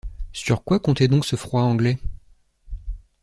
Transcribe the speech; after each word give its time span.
Sur 0.33 0.63
quoi 0.63 0.79
comptait 0.79 1.07
donc 1.07 1.25
ce 1.27 1.35
froid 1.35 1.61
Anglais? 1.61 1.99